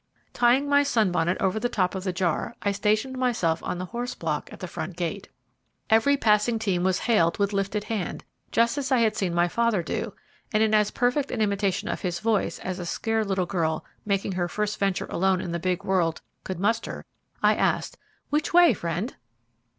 Tying 0.33 0.67
my 0.67 0.81
sunbonnet 0.81 1.37
over 1.39 1.59
the 1.59 1.69
top 1.69 1.93
of 1.93 2.03
the 2.03 2.11
jar, 2.11 2.55
I 2.63 2.71
stationed 2.71 3.19
myself 3.19 3.61
on 3.61 3.77
the 3.77 3.85
horse 3.93 4.15
block 4.15 4.51
at 4.51 4.59
the 4.59 4.67
front 4.67 4.95
gate. 4.97 5.29
Every 5.91 6.17
passing 6.17 6.57
team 6.57 6.83
was 6.83 7.01
hailed 7.05 7.37
with 7.37 7.53
lifted 7.53 7.83
hand, 7.83 8.23
just 8.51 8.79
as 8.79 8.91
I 8.91 8.97
had 8.97 9.15
seen 9.15 9.31
my 9.31 9.47
father 9.47 9.83
do, 9.83 10.15
and 10.51 10.63
in 10.63 10.73
as 10.73 10.89
perfect 10.89 11.29
an 11.29 11.39
imitation 11.39 11.87
of 11.87 12.01
his 12.01 12.19
voice 12.19 12.57
as 12.61 12.79
a 12.79 12.85
scared 12.87 13.27
little 13.27 13.45
girl 13.45 13.85
making 14.03 14.31
her 14.31 14.47
first 14.47 14.79
venture 14.79 15.05
alone 15.05 15.39
in 15.39 15.51
the 15.51 15.59
big 15.59 15.83
world 15.83 16.21
could 16.43 16.59
muster, 16.59 17.05
I 17.43 17.53
asked, 17.53 17.95
"Which 18.31 18.55
way, 18.55 18.73
Friend?" 18.73 19.15